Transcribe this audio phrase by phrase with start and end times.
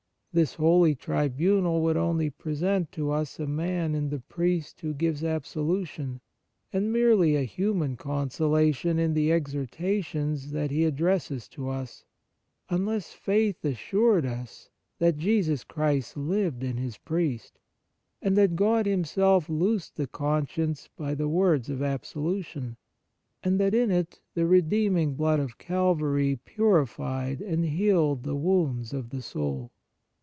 [0.33, 5.25] This holy tribunal would only present to us a man in the priest who gives
[5.25, 6.21] absolution,
[6.71, 12.05] and merely a human consolation in the exhortations that he addresses to us,
[12.69, 14.69] unless faith assured us
[14.99, 17.59] that Jesus Christ lived in His priest,
[18.21, 22.77] and that God Himself loosed the conscience by the words of absolution,
[23.43, 29.09] and that in it the redeeming blood of Calvary purified and healed the wounds of
[29.09, 29.71] the soul.